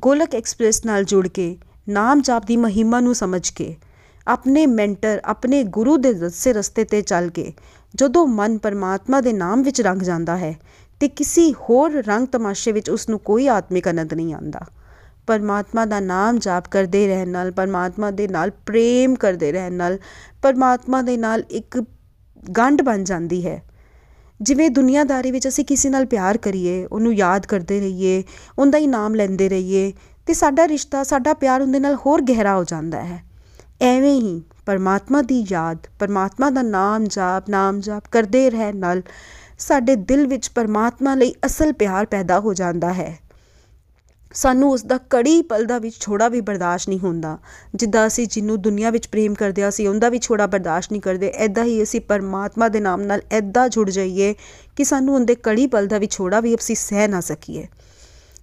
ਗੋਲਕ 0.00 0.34
ਐਕਸਪ੍ਰੈਸ 0.34 0.84
ਨਾਲ 0.84 1.04
ਜੁੜ 1.04 1.28
ਕੇ, 1.28 1.56
ਨਾਮ 1.88 2.20
ਜਾਪ 2.22 2.46
ਦੀ 2.46 2.56
ਮਹਿਮਾ 2.56 3.00
ਨੂੰ 3.00 3.14
ਸਮਝ 3.14 3.50
ਕੇ, 3.50 3.76
ਆਪਣੇ 4.26 4.66
ਮੈਂਟਰ, 4.66 5.20
ਆਪਣੇ 5.24 5.62
ਗੁਰੂ 5.64 5.96
ਦੇ 5.96 6.12
ਦੱਸੇ 6.12 6.52
ਰਸਤੇ 6.52 6.84
'ਤੇ 6.84 7.02
ਚੱਲ 7.02 7.30
ਕੇ, 7.30 7.52
ਜਦੋਂ 7.94 8.26
ਮਨ 8.26 8.58
ਪਰਮਾਤਮਾ 8.58 9.20
ਦੇ 9.20 9.32
ਨਾਮ 9.32 9.62
ਵਿੱਚ 9.62 9.80
ਰੰਗ 9.80 10.02
ਜਾਂਦਾ 10.02 10.36
ਹੈ, 10.36 10.56
ਤੇ 11.00 11.08
ਕਿਸੇ 11.08 11.52
ਹੋਰ 11.52 12.02
ਰੰਗ 12.02 12.26
ਤਮਾਸ਼ੇ 12.26 12.72
ਵਿੱਚ 12.72 12.90
ਉਸ 12.90 13.08
ਨੂੰ 13.08 13.18
ਕੋਈ 13.18 13.48
ਆਤਮਿਕ 13.48 13.88
ਆਨੰਦ 13.88 14.14
ਨਹੀਂ 14.14 14.34
ਆਉਂਦਾ। 14.34 14.60
ਪਰਮਾਤਮਾ 15.26 15.84
ਦਾ 15.84 16.00
ਨਾਮ 16.00 16.38
ਜਾਪ 16.38 16.68
ਕਰਦੇ 16.68 17.06
ਰਹਿਣ 17.06 17.28
ਨਾਲ, 17.28 17.50
ਪਰਮਾਤਮਾ 17.50 18.10
ਦੇ 18.10 18.28
ਨਾਲ 18.28 18.50
ਪ੍ਰੇਮ 18.50 19.14
ਕਰਦੇ 19.14 19.52
ਰਹਿਣ 19.52 19.72
ਨਾਲ, 19.72 19.98
ਪਰਮਾਤਮਾ 20.42 21.02
ਦੇ 21.02 21.16
ਨਾਲ 21.16 21.42
ਇੱਕ 21.50 21.82
ਗੰਢ 22.58 22.82
ਬਣ 22.82 23.04
ਜਾਂਦੀ 23.04 23.46
ਹੈ। 23.46 23.62
ਜਿਵੇਂ 24.42 24.70
ਦੁਨੀਆਦਾਰੀ 24.70 25.30
ਵਿੱਚ 25.30 25.48
ਅਸੀਂ 25.48 25.64
ਕਿਸੇ 25.64 25.90
ਨਾਲ 25.90 26.06
ਪਿਆਰ 26.06 26.36
ਕਰੀਏ, 26.36 26.84
ਉਹਨੂੰ 26.84 27.14
ਯਾਦ 27.14 27.46
ਕਰਦੇ 27.46 27.80
ਰਹੀਏ, 27.80 28.22
ਉਹਦਾ 28.58 28.78
ਹੀ 28.78 28.86
ਨਾਮ 28.86 29.14
ਲੈਂਦੇ 29.14 29.48
ਰਹੀਏ, 29.48 29.92
ਤੇ 30.26 30.32
ਸਾਡਾ 30.32 30.68
ਰਿਸ਼ਤਾ, 30.68 31.02
ਸਾਡਾ 31.02 31.34
ਪਿਆਰ 31.34 31.62
ਉਹਦੇ 31.62 31.78
ਨਾਲ 31.78 31.94
ਹੋਰ 31.94 32.22
ਗਹਿਰਾ 32.22 32.56
ਹੋ 32.56 32.64
ਜਾਂਦਾ 32.64 33.02
ਹੈ। 33.02 33.24
ਐਵੇਂ 33.80 34.20
ਹੀ 34.20 34.42
ਪਰਮਾਤਮਾ 34.66 35.22
ਦੀ 35.22 35.46
ਯਾਦ, 35.50 35.78
ਪਰਮਾਤਮਾ 35.98 36.50
ਦਾ 36.50 36.62
ਨਾਮ 36.62 37.04
ਜਾਪ 37.04 37.50
ਨਾਮ 37.50 37.80
ਜਾਪ 37.80 38.02
ਕਰਦੇ 38.12 38.50
ਰਹਿਣ 38.50 38.76
ਨਾਲ 38.76 39.02
ਸਾਡੇ 39.58 39.96
ਦਿਲ 39.96 40.26
ਵਿੱਚ 40.26 40.48
ਪਰਮਾਤਮਾ 40.48 41.14
ਲਈ 41.14 41.34
ਅਸਲ 41.46 41.72
ਪਿਆਰ 41.72 42.06
ਪੈਦਾ 42.06 42.40
ਹੋ 42.40 42.54
ਜਾਂਦਾ 42.54 42.92
ਹੈ। 42.92 43.18
ਸਾਨੂੰ 44.34 44.70
ਉਸ 44.70 44.84
ਦਾ 44.84 44.98
ਕੜੀ 45.10 45.42
ਪਲ 45.42 45.64
ਦਾ 45.64 45.78
ਵੀ 45.78 45.90
ਛੋੜਾ 46.00 46.28
ਵੀ 46.28 46.40
ਬਰਦਾਸ਼ਤ 46.40 46.88
ਨਹੀਂ 46.88 46.98
ਹੁੰਦਾ। 46.98 47.38
ਜਿੱਦਾਂ 47.74 48.06
ਅਸੀਂ 48.06 48.26
ਜਿਹਨੂੰ 48.26 48.62
ਦੁਨੀਆ 48.62 48.90
ਵਿੱਚ 48.90 49.06
ਪ੍ਰੇਮ 49.06 49.34
ਕਰਦੇ 49.34 49.62
ਆ 49.62 49.68
ਅਸੀਂ 49.68 49.88
ਉਹਦਾ 49.88 50.08
ਵੀ 50.08 50.18
ਛੋੜਾ 50.18 50.46
ਬਰਦਾਸ਼ਤ 50.46 50.92
ਨਹੀਂ 50.92 51.02
ਕਰਦੇ। 51.02 51.28
ਐਦਾਂ 51.28 51.64
ਹੀ 51.64 51.82
ਅਸੀਂ 51.82 52.00
ਪਰਮਾਤਮਾ 52.00 52.68
ਦੇ 52.68 52.80
ਨਾਮ 52.80 53.02
ਨਾਲ 53.02 53.22
ਐਦਾਂ 53.30 53.68
ਜੁੜ 53.68 53.90
ਜਾਈਏ 53.90 54.34
ਕਿ 54.76 54.84
ਸਾਨੂੰ 54.84 55.14
ਉਹਦੇ 55.14 55.34
ਕੜੀ 55.34 55.66
ਪਲ 55.66 55.86
ਦਾ 55.86 55.98
ਵੀ 55.98 56.06
ਛੋੜਾ 56.06 56.40
ਵੀ 56.40 56.54
ਅਸੀਂ 56.54 56.76
ਸਹਿ 56.76 57.08
ਨਾ 57.08 57.20
ਸਕੀਏ। 57.20 57.66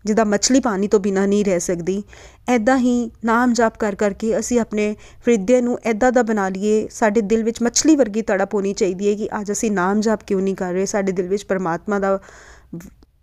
ਜਿੱਦਾਂ 0.06 0.26
ਮੱਛਲੀ 0.26 0.60
ਪਾਣੀ 0.60 0.88
ਤੋਂ 0.88 1.00
ਬਿਨਾ 1.00 1.26
ਨਹੀਂ 1.26 1.46
ਰਹਿ 1.46 1.60
ਸਕਦੀ। 1.60 2.04
ਐਦਾਂ 2.48 2.78
ਹੀ 2.78 3.12
ਨਾਮ 3.26 3.54
ਜਾਪ 3.54 3.78
ਕਰ 3.78 3.96
ਕਰਕੇ 3.96 4.40
ਅਸੀਂ 4.40 4.60
ਆਪਣੇ 4.60 4.96
ਹਿਰਦੇ 5.28 5.62
ਨੂੰ 5.62 5.80
ਐਦਾਂ 5.84 6.12
ਦਾ 6.12 6.24
ਬਣਾ 6.24 6.50
ਲਈਏ, 6.50 6.88
ਸਾਡੇ 6.92 7.22
ਦਿਲ 7.22 7.44
ਵਿੱਚ 7.44 7.62
ਮੱਛਲੀ 7.62 7.96
ਵਰਗੀ 7.96 8.22
ਤੜਪ 8.22 8.54
ਹੋਣੀ 8.54 8.74
ਚਾਹੀਦੀ 8.74 9.10
ਹੈ 9.10 9.16
ਕਿ 9.16 9.30
ਅੱਜ 9.42 9.52
ਅਸੀਂ 9.52 9.72
ਨਾਮ 9.72 10.02
ਜਾਪ 10.02 10.20
ਕਿਉਂ 10.28 10.42
ਨਹੀਂ 10.42 10.56
ਕਰ 10.56 10.74
ਰਹੇ? 10.74 10.86
ਸਾਡੇ 10.86 11.12
ਦਿਲ 11.12 11.28
ਵਿੱਚ 11.28 11.46
ਪਰਮਾਤਮਾ 11.46 12.00
ਦਾ 12.00 12.20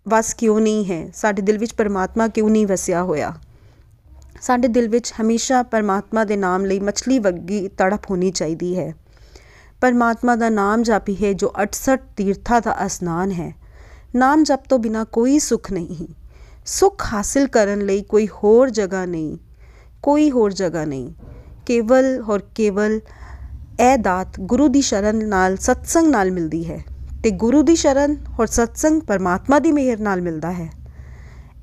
ਵਸ 0.09 0.33
ਕਿਉਂ 0.33 0.59
ਨਹੀਂ 0.59 0.85
ਹੈ? 0.85 1.11
ਸਾਡੇ 1.15 1.41
ਦਿਲ 1.41 1.57
ਵਿੱਚ 1.57 1.73
ਪਰਮਾਤਮਾ 1.73 2.27
ਕਿਉਂ 2.27 2.49
ਨਹੀਂ 2.49 2.67
ਵਸਿਆ 2.67 3.03
ਹੋਇਆ? 3.03 3.33
ਸਾਡੇ 4.41 4.67
ਦਿਲ 4.67 4.89
ਵਿੱਚ 4.89 5.13
ਹਮੇਸ਼ਾ 5.21 5.63
ਪਰਮਾਤਮਾ 5.63 6.23
ਦੇ 6.23 6.35
ਨਾਮ 6.35 6.65
ਲਈ 6.65 6.79
ਮੱਛਲੀ 6.79 7.19
ਵਰਗੀ 7.19 7.67
ਤੜਪ 7.67 8.11
ਹੋਣੀ 8.11 8.31
ਚਾਹੀਦੀ 8.31 8.79
ਹੈ। 8.79 8.95
ਪਰਮਾਤਮਾ 9.81 10.35
ਦਾ 10.35 10.49
ਨਾਮ 10.49 10.83
ਜਾਪੀ 10.83 11.15
ਹੈ 11.15 11.33
ਜੋ 11.33 11.53
68 11.61 11.99
ਤੀਰਥਾਂ 12.17 12.61
ਦਾ 12.61 12.85
ਅਸਨਾਨ 12.85 13.31
ਹੈ। 13.31 13.55
ਨਾਮ 14.15 14.43
ਜਪ 14.43 14.59
ਤੋਂ 14.69 14.79
ਬਿਨਾ 14.79 15.03
ਕੋਈ 15.03 15.39
ਸੁੱਖ 15.39 15.71
ਨਹੀਂ। 15.71 16.07
ਸੁੱਖ 16.65 17.13
ਹਾਸਿਲ 17.13 17.47
ਕਰਨ 17.47 17.81
ਲਈ 17.81 18.01
ਕੋਈ 18.01 18.27
ਹੋਰ 18.27 18.69
ਜਗ੍ਹਾ 18.69 19.05
ਨਹੀਂ। 19.05 19.37
ਕੋਈ 20.03 20.31
ਹੋਰ 20.31 20.53
ਜਗ੍ਹਾ 20.53 20.85
ਨਹੀਂ। 20.85 21.13
ਕੇਵਲ 21.65 22.21
ਹੋਰ 22.21 22.41
ਕੇਵਲ 22.55 22.99
ਇਹ 23.79 23.97
ਦਾਤ 23.97 24.27
ਗੁਰੂ 24.39 24.67
ਦੀ 24.67 24.81
ਸ਼ਰਨ 24.81 25.27
ਨਾਲ, 25.27 25.57
ਸਤਸੰਗ 25.57 26.07
ਨਾਲ 26.07 26.31
ਮਿਲਦੀ 26.31 26.71
ਹੈ। 26.71 26.85
ਤੇ 27.23 27.31
ਗੁਰੂ 27.31 27.61
ਦੀ 27.61 27.75
ਸ਼ਰਨ 27.75 28.15
ਔਰ 28.39 28.47
ਸਤਸੰਗ 28.47 29.01
ਪਰਮਾਤਮਾ 29.01 29.59
ਦੀ 29.59 29.71
ਮਿਹਰ 29.71 29.99
ਨਾਲ 29.99 30.21
ਮਿਲਦਾ 30.21 30.51
ਹੈ। 30.51 30.69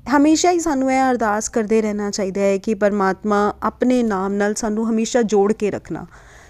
ਹਮੇਸ਼ਾ 0.07 0.51
ਹੀ 0.51 0.59
ਸਾਨੂੰ 0.59 0.91
ਇਹ 0.91 1.01
ਅਰਦਾਸ 1.01 1.49
ਕਰਦੇ 1.49 1.81
ਰਹਿਣਾ 1.81 2.09
ਚਾਹੀਦਾ 2.11 2.41
ਹੈ 2.41 2.57
ਕਿ 2.57 2.73
ਪਰਮਾਤਮਾ 2.73 3.37
ਆਪਣੇ 3.63 4.01
ਨਾਮ 4.03 4.33
ਨਾਲ 4.33 4.53
ਸਾਨੂੰ 4.53 4.89
ਹਮੇਸ਼ਾ 4.89 5.21
ਜੋੜ 5.21 5.51
ਕੇ 5.53 5.71
ਰੱਖਣਾ, 5.71 6.05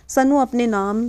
ਸਾਨੂੰ 0.08 0.42
ਆਪਣੇ 0.42 0.68
ਨਾਮ 0.68 1.08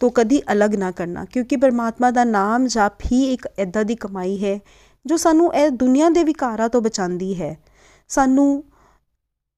ਤੋਂ 0.00 0.10
ਕਦੀ 0.10 0.40
ਅਲੱਗ 0.52 0.74
ਨਾ 0.74 0.90
ਕਰਨਾ, 0.90 1.24
ਕਿਉਂਕਿ 1.24 1.56
ਪਰਮਾਤਮਾ 1.56 2.10
ਦਾ 2.10 2.24
ਨਾਮ 2.24 2.66
ਜਪ 2.66 3.06
ਹੀ 3.12 3.22
ਇੱਕ 3.32 3.48
ਐਦਾਂ 3.58 3.84
ਦੀ 3.84 3.94
ਕਮਾਈ 3.94 4.44
ਹੈ, 4.44 4.58
ਜੋ 5.06 5.16
ਸਾਨੂੰ 5.16 5.54
ਇਹ 5.54 5.70
ਦੁਨੀਆ 5.70 6.08
ਦੇ 6.08 6.24
ਵਿਕਾਰਾਂ 6.24 6.68
ਤੋਂ 6.68 6.80
ਬਚਾਉਂਦੀ 6.82 7.40
ਹੈ। 7.42 7.56
ਸਾਨੂੰ 8.10 8.64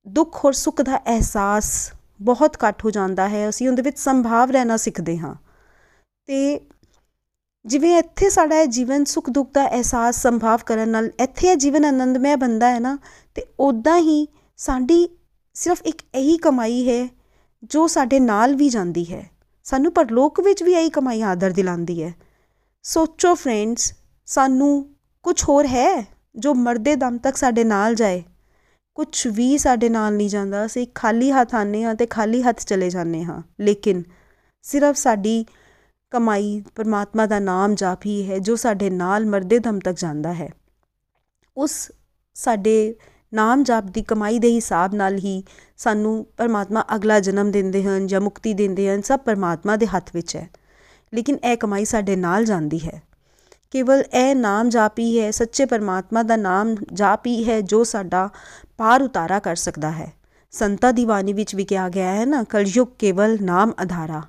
ਦੁੱਖ 0.07 0.45
ਔਰ 0.45 0.53
ਸੁੱਖ 0.53 0.83
ਦਾ 0.83 0.97
ਅਹਿਸਾਸ 0.97 1.93
ਬਹੁਤ 2.23 2.57
ਘੱਟ 2.65 2.85
ਹੋ 2.85 2.91
ਜਾਂਦਾ 2.91 3.29
ਹੈ, 3.29 3.49
ਅਸੀਂ 3.49 3.69
ਉਹਦੇ 3.69 3.83
ਵਿੱਚ 3.83 3.99
ਸੰਭਾਵ 3.99 4.51
ਰਹਿਣਾ 4.51 4.77
ਸਿੱਖਦੇ 4.77 5.19
ਹਾਂ। 5.19 5.35
ਤੇ 6.29 6.61
ਜਿਵੇਂ 7.67 7.99
ਇੱਥੇ 7.99 8.31
ਸਾਡਾ 8.31 8.61
ਇਹ 8.61 8.67
ਜੀਵਨ 8.67 9.05
ਸੁੱਖ 9.05 9.31
ਦੁੱਖ 9.31 9.51
ਦਾ 9.55 9.69
ਅਹਿਸਾਸ 9.69 10.23
ਸੰਭਾਵ 10.23 10.61
ਕਰਨ 10.67 10.89
ਨਾਲ 10.89 11.11
ਇੱਥੇ 11.21 11.49
ਇਹ 11.49 11.57
ਜੀਵਨ 11.57 11.85
ਆਨੰਦਮय 11.85 12.37
ਬੰਦਾ 12.37 12.69
ਹੈ 12.69 12.81
ਨਾ, 12.81 12.99
ਤੇ 13.35 13.47
ਉਦਾਂ 13.61 13.99
ਹੀ 13.99 14.29
ਸਾਡੀ 14.57 15.09
ਸਿਰਫ 15.55 15.83
ਇੱਕ 15.83 16.03
ਇਹੀ 16.15 16.37
ਕਮਾਈ 16.37 16.89
ਹੈ 16.89 17.09
ਜੋ 17.65 17.87
ਸਾਡੇ 17.87 18.21
ਨਾਲ 18.21 18.55
ਵੀ 18.55 18.69
ਜਾਂਦੀ 18.69 19.13
ਹੈ। 19.13 19.31
ਸਾਨੂੰ 19.65 19.93
ਪਰਲੋਕ 19.93 20.41
ਵਿੱਚ 20.41 20.63
ਵੀ 20.63 20.73
ਇਹੀ 20.73 20.91
ਕਮਾਈ 20.91 21.23
ਆਦਰ 21.23 21.51
ਦਿਲਾਉਂਦੀ 21.51 22.03
ਹੈ। 22.03 22.15
ਸੋਚੋ 22.83 23.35
ਫਰੈਂਡਸ, 23.35 23.93
ਸਾਨੂੰ 24.27 24.95
ਕੁਝ 25.23 25.45
ਹੋਰ 25.45 25.67
ਹੈ 25.67 26.07
ਜੋ 26.37 26.55
ਮਰਦੇ 26.55 26.97
ਦਮ 26.97 27.19
ਤੱਕ 27.19 27.37
ਸਾਡੇ 27.37 27.65
ਨਾਲ 27.65 27.95
ਜਾਏ? 27.95 28.23
ਕੁਝ 28.95 29.27
ਵੀ 29.27 29.59
ਸਾਡੇ 29.59 29.89
ਨਾਲ 29.89 30.15
ਨਹੀਂ 30.15 30.29
ਜਾਂਦਾ, 30.29 30.67
ਅਸੀਂ 30.67 30.87
ਖਾਲੀ 30.95 31.31
ਹੱਥ 31.31 31.55
ਆਨੇ 31.55 31.85
ਹਾਂ 31.85 31.95
ਤੇ 31.95 32.07
ਖਾਲੀ 32.07 32.43
ਹੱਥ 32.43 32.61
ਚਲੇ 32.61 32.91
ਜਾਂਦੇ 32.91 33.25
ਹਾਂ। 33.25 33.43
ਲੇਕਿਨ 33.61 34.03
ਸਿਰਫ 34.63 34.97
ਸਾਡੀ 34.97 35.47
ਕਮਾਈ 36.11 36.63
ਪਰਮਾਤਮਾ 36.75 37.27
ਦਾ 37.27 37.39
ਨਾਮ 37.39 37.75
ਜਾਪ 37.75 38.07
ਹੀ 38.07 38.31
ਹੈ, 38.31 38.39
ਜੋ 38.39 38.57
ਸਾਡੇ 38.57 38.91
ਨਾਲ 38.91 39.27
ਮਰਦੇ 39.27 39.59
ਦਮ 39.59 39.79
ਤੱਕ 39.79 39.99
ਜਾਂਦਾ 39.99 40.33
ਹੈ। 40.33 40.49
ਉਸ 41.57 41.93
ਸਾਡੇ 42.35 42.95
ਨਾਮ 43.35 43.63
ਜਾਪ 43.63 43.85
ਦੀ 43.85 44.03
ਕਮਾਈ 44.03 44.39
ਦੇ 44.39 44.49
ਹਿਸਾਬ 44.49 44.95
ਨਾਲ 44.95 45.17
ਹੀ 45.17 45.45
ਸਾਨੂੰ 45.77 46.27
ਪਰਮਾਤਮਾ 46.37 46.85
ਅਗਲਾ 46.95 47.21
ਜਨਮ 47.21 47.51
ਦਿੰਦੇ 47.51 47.85
ਹਨ 47.85 48.07
ਜਾਂ 48.07 48.21
ਮੁਕਤੀ 48.21 48.55
ਦਿੰਦੇ 48.55 48.95
ਹਨ, 48.95 49.03
ਸਭ 49.03 49.21
ਪਰਮਾਤਮਾ 49.21 49.77
ਦੇ 49.77 49.87
ਹੱਥ 49.87 50.11
ਵਿੱਚ 50.15 50.37
ਹੈ। 50.37 50.51
ਲੇਕਿਨ 51.15 51.39
ਇਹ 51.45 51.57
ਕਮਾਈ 51.57 51.85
ਸਾਡੇ 51.85 52.17
ਨਾਲ 52.17 52.45
ਜਾਂਦੀ 52.45 52.79
ਹੈ। 52.79 53.03
ਕੇਵਲ 53.71 54.05
ਇਹ 54.15 54.35
ਨਾਮ 54.35 54.69
ਜਾਪ 54.69 54.99
ਹੀ 54.99 55.21
ਹੈ, 55.21 55.31
ਸੱਚੇ 55.31 55.65
ਪਰਮਾਤਮਾ 55.65 56.23
ਦਾ 56.23 56.37
ਨਾਮ 56.37 56.75
ਜਾਪ 56.93 57.27
ਹੀ 57.27 57.49
ਹੈ, 57.49 57.61
ਜੋ 57.61 57.85
ਸਾਡਾ 57.85 58.29
ਪਾਰ 58.77 59.03
ਉਤਾਰਾ 59.03 59.39
ਕਰ 59.39 59.57
ਸਕਦਾ 59.57 59.91
ਹੈ। 59.91 60.13
ਸੰਤਾ 60.51 60.93
ਦੀ 60.93 61.05
ਬਾਣੀ 61.05 61.33
ਵਿੱਚ 61.33 61.55
ਵੀ 61.55 61.65
ਕਿਹਾ 61.65 61.89
ਗਿਆ 61.89 62.15
ਹੈ 62.15 62.27
ਨਾ, 62.27 62.43
ਕਲਯੁਗ 62.43 62.89
ਕੇਵਲ 62.99 63.39
ਨਾਮ 63.43 63.73
ਆਧਾਰਾ 63.81 64.23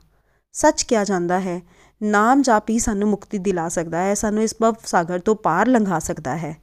ਸੱਚ 0.51 0.83
ਕਿਹਾ 0.83 1.03
ਜਾਂਦਾ 1.03 1.39
ਹੈ, 1.39 1.61
ਨਾਮ 2.03 2.41
ਜਾਪ 2.41 2.69
ਹੀ 2.69 2.79
ਸਾਨੂੰ 2.79 3.09
ਮੁਕਤੀ 3.09 3.37
ਦਿਲਾ 3.37 3.69
ਸਕਦਾ 3.69 3.97
ਹੈ, 3.97 4.13
ਸਾਨੂੰ 4.13 4.43
ਇਸ 4.43 4.55
ਭਵ 4.61 4.75
ਸਾਗਰ 4.85 5.19
ਤੋਂ 5.19 5.35
ਪਾਰ 5.35 5.67
ਲੰਘਾ 5.67 5.99
ਸਕਦਾ 5.99 6.37
ਹੈ। 6.37 6.57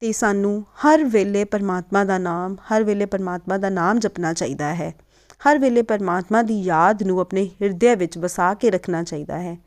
ਤੇ 0.00 0.12
ਸਾਨੂੰ 0.12 0.62
ਹਰ 0.62 1.04
ਵੇਲੇ 1.04 1.44
ਪਰਮਾਤਮਾ 1.44 2.04
ਦਾ 2.04 2.18
ਨਾਮ, 2.18 2.56
ਹਰ 2.62 2.84
ਵੇਲੇ 2.84 3.06
ਪਰਮਾਤਮਾ 3.06 3.58
ਦਾ 3.58 3.68
ਨਾਮ 3.68 3.98
ਜਪਣਾ 3.98 4.32
ਚਾਹੀਦਾ 4.32 4.74
ਹੈ। 4.74 4.94
ਹਰ 5.48 5.58
ਵੇਲੇ 5.58 5.82
ਪਰਮਾਤਮਾ 5.82 6.42
ਦੀ 6.42 6.62
ਯਾਦ 6.62 7.02
ਨੂੰ 7.02 7.20
ਆਪਣੇ 7.20 7.46
ਹਿਰਦੇ 7.46 7.94
ਵਿੱਚ 7.94 8.18
ਵਸਾ 8.18 8.54
ਕੇ 8.54 8.70
ਰੱਖਣਾ 8.70 9.02
ਚਾਹੀਦਾ 9.02 9.38
ਹੈ। 9.38 9.58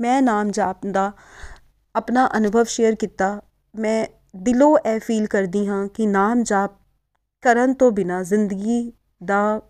ਮੈਂ 0.00 0.22
ਨਾਮ 0.22 0.50
ਜਾਪ 0.50 0.86
ਦਾ 0.90 1.12
ਆਪਣਾ 1.96 2.30
ਅਨੁਭਵ 2.36 2.64
ਸ਼ੇਅਰ 2.64 2.94
ਕੀਤਾ। 2.94 3.42
ਮੈਂ 3.78 4.06
ਦਿਲੋਂ 4.36 4.78
ਇਹ 4.78 5.00
ਫੀਲ 5.00 5.26
ਕਰਦੀ 5.26 5.66
ਹਾਂ 5.66 5.88
ਕਿ 5.88 6.06
ਨਾਮ 6.06 6.42
ਜਾਪ 6.42 6.70
ਕਰਨ 7.40 7.74
ਤੋਂ 7.74 7.90
ਬਿਨਾ 7.90 8.22
ਜ਼ਿੰਦਗੀ 8.22 8.92
ਦਾ 9.24 9.62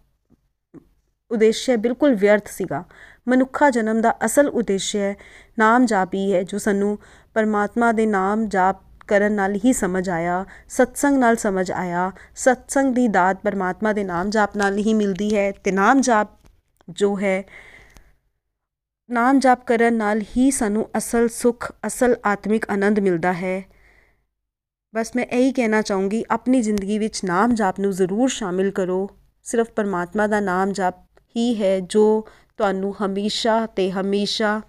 ਉਦੇਸ਼ 1.31 1.71
ਬਿਲਕੁਲ 1.71 2.15
ਵਿਅਰਥ 2.15 2.49
ਸੀਗਾ। 2.49 2.85
ਮਨੁੱਖਾ 3.29 3.71
ਜਨਮ 3.71 4.01
ਦਾ 4.01 4.15
ਅਸਲ 4.25 4.49
ਉਦੇਸ਼ 4.49 4.95
ਹੈ 4.97 5.15
ਨਾਮ 5.59 5.87
ਜਾਪ 5.87 6.15
ਹੀ 6.15 6.33
ਹੈ, 6.35 6.43
ਜੋ 6.43 6.59
ਸਾਨੂੰ 6.59 6.99
ਪਰਮਾਤਮਾ 7.35 7.93
ਦੇ 7.93 8.07
ਨਾਮ 8.07 8.49
ਜਾਪ 8.49 8.83
ਕਰਨ 9.09 9.33
ਨਾਲ 9.33 9.55
ਹੀ 9.65 9.73
ਸਮਝ 9.73 10.09
ਆਇਆ, 10.11 10.45
ਸਤਸੰਗ 10.69 11.19
ਨਾਲ 11.19 11.37
ਸਮਝ 11.37 11.71
ਆਇਆ। 11.73 12.11
ਸਤਸੰਗ 12.37 12.95
ਦੀ 12.95 13.07
ਦਾਤ 13.09 13.43
ਪਰਮਾਤਮਾ 13.43 13.93
ਦੇ 13.93 14.05
ਨਾਮ 14.05 14.31
ਜਾਪ 14.31 14.57
ਨਾਲ 14.57 14.79
ਹੀ 14.79 14.95
ਮਿਲਦੀ 14.95 15.35
ਹੈ 15.37 15.51
ਤੇ 15.65 15.73
ਨਾਮ 15.73 16.01
ਜਾਪ 16.01 16.29
ਜੋ 16.89 17.17
ਹੈ, 17.19 17.45
ਨਾਮ 19.11 19.39
ਜਾਪ 19.39 19.65
ਕਰਨ 19.67 19.95
ਨਾਲ 19.95 20.21
ਹੀ 20.37 20.51
ਸਾਨੂੰ 20.51 20.89
ਅਸਲ 20.97 21.29
ਸੁਖ, 21.29 21.71
ਅਸਲ 21.87 22.17
ਆਤਮਿਕ 22.27 22.71
ਆਨੰਦ 22.71 23.01
ਮਿਲਦਾ 23.01 23.33
ਹੈ। 23.33 23.63
ਬਸ 24.95 25.13
ਮੈਂ 25.17 25.25
ਇਹੀ 25.25 25.53
ਕਹਿਣਾ 25.53 25.83
ਚਾਹੂੰਗੀ, 25.83 26.25
ਆਪਣੀ 26.31 26.63
ਜ਼ਿੰਦਗੀ 26.63 26.99
ਵਿੱਚ 26.99 27.25
ਨਾਮ 27.25 27.55
ਜਾਪ 27.55 27.81
ਨੂੰ 27.81 27.93
ਜ਼ਰੂਰ 27.93 28.29
ਸ਼ਾਮਿਲ 28.29 28.71
ਕਰੋ। 28.71 29.09
ਸਿਰਫ 29.47 29.71
ਪਰਮਾਤਮਾ 29.71 30.27
ਦਾ 30.27 30.41
ਨਾਮ 30.41 30.73
ਜਾਪ 30.73 31.06
ਹੀ 31.37 31.63
ਹੈ 31.63 31.81
ਜੋ 31.81 32.27
ਤੁਹਾਨੂੰ 32.59 32.95
ਹਮੇਸ਼ਾ 33.05 33.67
ਤੇ 33.67 33.91
ਹਮੇਸ਼ਾ 33.91 34.61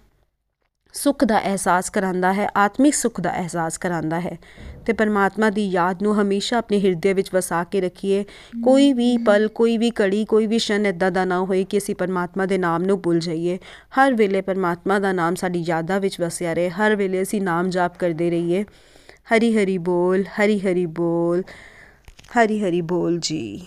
ਸੁੱਖ 0.92 1.24
ਦਾ 1.24 1.40
ਅਹਿਸਾਸ 1.40 1.90
ਕਰਾਂਦਾ 1.90 2.32
ਹੈ, 2.32 2.48
ਆਤਮਿਕ 2.56 2.94
ਸੁੱਖ 2.94 3.20
ਦਾ 3.20 3.32
ਅਹਿਸਾਸ 3.32 3.78
ਕਰਾਂਦਾ 3.78 4.20
ਹੈ। 4.20 4.38
ਤੇ 4.86 4.92
ਪਰਮਾਤਮਾ 4.92 5.50
ਦੀ 5.50 5.68
ਯਾਦ 5.68 6.02
ਨੂੰ 6.02 6.22
ਹਮੇਸ਼ਾ 6.22 6.58
ਆਪਣੇ 6.58 6.80
ਹਿਰਦੇ 6.80 7.12
ਵਿੱਚ 7.12 7.28
ਵਸਾ 7.34 7.64
ਕੇ 7.64 7.80
ਰੱਖੀਏ। 7.80 8.24
ਕੋਈ 8.64 8.92
ਵੀ 8.92 9.16
ਪਲ, 9.16 9.48
ਕੋਈ 9.48 9.78
ਵੀ 9.78 9.90
ਘੜੀ, 9.90 10.24
ਕੋਈ 10.24 10.46
ਵੀ 10.46 10.58
ਸ਼ਨ 10.58 10.86
ਇਦਾਂ 10.86 11.10
ਦਾ 11.10 11.24
ਨਾ 11.24 11.40
ਹੋਏ 11.40 11.64
ਕਿ 11.64 11.78
ਅਸੀਂ 11.78 11.94
ਪਰਮਾਤਮਾ 11.94 12.46
ਦੇ 12.46 12.58
ਨਾਮ 12.58 12.82
ਨੂੰ 12.82 13.02
ਭੁੱਲ 13.02 13.18
ਜਾਈਏ। 13.18 13.58
ਹਰ 13.98 14.14
ਵੇਲੇ 14.14 14.40
ਪਰਮਾਤਮਾ 14.40 14.98
ਦਾ 14.98 15.12
ਨਾਮ 15.12 15.34
ਸਾਡੀ 15.34 15.64
ਯਾਦਾਂ 15.66 16.00
ਵਿੱਚ 16.00 16.20
ਵਸਿਆ 16.20 16.52
ਰਹੇ। 16.52 16.70
ਹਰ 16.70 16.96
ਵੇਲੇ 16.96 17.22
ਅਸੀਂ 17.22 17.42
ਨਾਮ 17.42 17.70
ਜਾਪ 17.70 17.98
ਕਰਦੇ 17.98 18.30
ਰਹੀਏ। 18.30 18.64
ਹਰੀ 19.34 19.56
ਹਰੀ 19.56 19.78
ਬੋਲ, 19.78 20.22
ਹਰੀ 20.22 20.60
ਹਰੀ 20.60 20.86
ਬੋਲ, 20.86 21.42
ਹਰੀ 22.32 22.64
ਹਰੀ 22.64 22.80
ਬੋਲ 22.80 23.18
ਜੀ। 23.18 23.66